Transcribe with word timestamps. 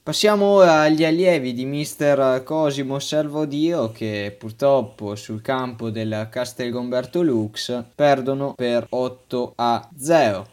Passiamo 0.00 0.44
ora 0.44 0.82
agli 0.82 1.04
allievi 1.04 1.52
di 1.52 1.64
mister 1.64 2.44
Cosimo 2.44 3.00
Servodio 3.00 3.90
che 3.90 4.34
purtroppo 4.38 5.16
sul 5.16 5.42
campo 5.42 5.90
del 5.90 6.28
Castelgomberto 6.30 7.20
Lux 7.20 7.82
perdono 7.96 8.54
per 8.54 8.86
8 8.88 9.54
a 9.56 9.88
0. 9.98 10.50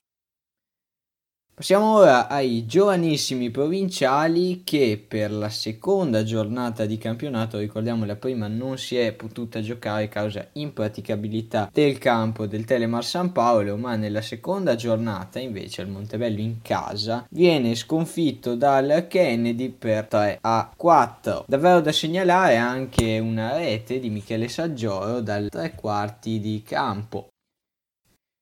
Passiamo 1.60 1.96
ora 1.96 2.28
ai 2.28 2.68
giovanissimi 2.68 3.50
provinciali 3.50 4.62
che 4.64 5.04
per 5.08 5.32
la 5.32 5.50
seconda 5.50 6.24
giornata 6.24 6.86
di 6.86 7.00
campionato, 7.00 7.58
ricordiamo 7.58 8.06
la 8.06 8.16
prima 8.16 8.48
non 8.48 8.78
si 8.78 8.96
è 8.96 9.12
potuta 9.14 9.60
giocare 9.60 10.08
causa 10.08 10.50
impraticabilità 10.52 11.68
del 11.74 11.98
campo 11.98 12.46
del 12.46 12.64
Telemar 12.64 13.04
San 13.04 13.32
Paolo, 13.32 13.76
ma 13.76 13.96
nella 13.96 14.22
seconda 14.22 14.76
giornata 14.76 15.40
invece 15.40 15.82
il 15.82 15.88
Montebello 15.88 16.42
in 16.42 16.62
casa 16.62 17.26
viene 17.32 17.74
sconfitto 17.74 18.54
dal 18.54 19.08
Kennedy 19.10 19.70
per 19.70 20.06
3 20.06 20.38
a 20.40 20.72
4. 20.78 21.46
Davvero 21.48 21.82
da 21.82 21.92
segnalare 21.92 22.58
anche 22.58 23.18
una 23.18 23.58
rete 23.58 24.00
di 24.00 24.12
Michele 24.12 24.48
Saggioro 24.48 25.22
dal 25.22 25.50
tre 25.50 25.74
quarti 25.74 26.40
di 26.40 26.62
campo. 26.64 27.30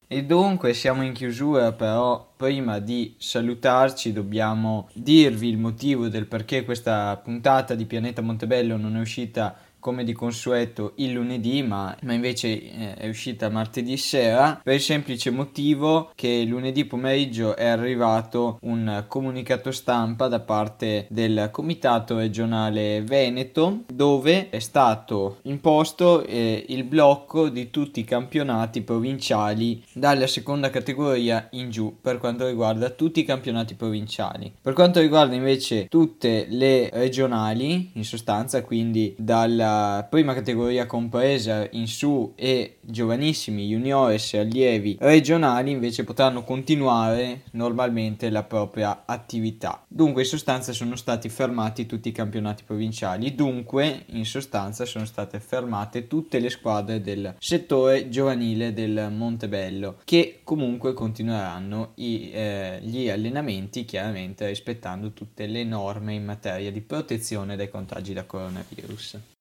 E 0.07 0.23
dunque 0.23 0.73
siamo 0.75 1.01
in 1.01 1.13
chiusura, 1.13 1.71
però 1.71 2.33
prima 2.35 2.77
di 2.77 3.15
salutarci 3.17 4.13
dobbiamo 4.13 4.87
dirvi 4.93 5.49
il 5.49 5.57
motivo 5.57 6.09
del 6.09 6.27
perché 6.27 6.63
questa 6.63 7.17
puntata 7.17 7.73
di 7.73 7.85
Pianeta 7.85 8.21
Montebello 8.21 8.77
non 8.77 8.97
è 8.97 8.99
uscita 8.99 9.57
come 9.85 10.03
di 10.03 10.13
consueto 10.13 10.93
il 10.95 11.11
lunedì, 11.11 11.61
ma, 11.61 11.95
ma 12.01 12.13
invece 12.13 12.47
eh, 12.47 12.93
è 12.95 13.07
uscita 13.07 13.49
martedì 13.49 13.97
sera 13.97 14.59
per 14.63 14.73
il 14.73 14.81
semplice 14.81 15.29
motivo 15.29 16.09
che 16.15 16.43
lunedì 16.43 16.85
pomeriggio 16.85 17.55
è 17.55 17.67
arrivato 17.67 18.57
un 18.63 19.05
comunicato 19.07 19.69
stampa 19.71 20.27
da 20.27 20.39
parte 20.39 21.05
del 21.11 21.49
Comitato 21.51 22.17
regionale 22.17 23.03
Veneto 23.03 23.83
dove 23.93 24.49
è 24.49 24.57
stato 24.57 25.37
imposto 25.43 26.25
eh, 26.25 26.65
il 26.69 26.83
blocco 26.83 27.49
di 27.49 27.69
tutti 27.69 27.99
i 27.99 28.05
campionati 28.05 28.81
provinciali 28.81 29.83
dalla 29.93 30.25
seconda 30.25 30.71
categoria 30.71 31.47
in 31.51 31.69
giù 31.69 31.95
per 32.01 32.17
quanto 32.17 32.47
riguarda 32.47 32.89
tutti 32.89 33.19
i 33.19 33.23
campionati 33.23 33.75
provinciali. 33.75 34.51
Per 34.59 34.73
quanto 34.73 34.99
riguarda 34.99 35.35
invece 35.35 35.85
tutte 35.89 36.47
le 36.49 36.89
regionali, 36.91 37.91
in 37.93 38.03
sostanza 38.03 38.63
quindi 38.63 39.13
dalla 39.19 39.73
prima 40.09 40.33
categoria 40.33 40.85
compresa 40.85 41.67
in 41.71 41.87
su 41.87 42.33
e 42.35 42.77
giovanissimi, 42.81 43.67
juniores 43.67 44.33
e 44.33 44.39
allievi 44.39 44.97
regionali 44.99 45.71
invece 45.71 46.03
potranno 46.03 46.43
continuare 46.43 47.43
normalmente 47.51 48.29
la 48.29 48.43
propria 48.43 49.03
attività. 49.05 49.83
Dunque 49.87 50.23
in 50.23 50.27
sostanza 50.27 50.73
sono 50.73 50.95
stati 50.95 51.29
fermati 51.29 51.85
tutti 51.85 52.09
i 52.09 52.11
campionati 52.11 52.63
provinciali, 52.63 53.35
dunque 53.35 54.03
in 54.07 54.25
sostanza 54.25 54.85
sono 54.85 55.05
state 55.05 55.39
fermate 55.39 56.07
tutte 56.07 56.39
le 56.39 56.49
squadre 56.49 57.01
del 57.01 57.35
settore 57.39 58.09
giovanile 58.09 58.73
del 58.73 59.11
Montebello 59.11 59.97
che 60.03 60.41
comunque 60.43 60.93
continueranno 60.93 61.91
i, 61.95 62.31
eh, 62.31 62.79
gli 62.81 63.09
allenamenti 63.09 63.85
chiaramente 63.85 64.47
rispettando 64.47 65.11
tutte 65.11 65.47
le 65.47 65.63
norme 65.63 66.13
in 66.13 66.25
materia 66.25 66.71
di 66.71 66.81
protezione 66.81 67.55
dai 67.55 67.69
contagi 67.69 68.13
da 68.13 68.25
coronavirus. 68.25 69.34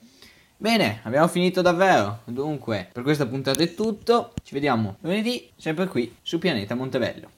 Bene, 0.57 1.01
abbiamo 1.03 1.27
finito 1.27 1.61
davvero. 1.61 2.21
Dunque, 2.25 2.89
per 2.91 3.03
questa 3.03 3.25
puntata 3.25 3.61
è 3.61 3.73
tutto. 3.73 4.33
Ci 4.41 4.53
vediamo 4.53 4.97
lunedì, 5.01 5.51
sempre 5.57 5.87
qui 5.87 6.15
su 6.21 6.39
Pianeta 6.39 6.75
Montebello. 6.75 7.29